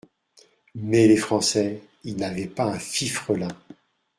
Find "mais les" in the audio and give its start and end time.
0.73-1.15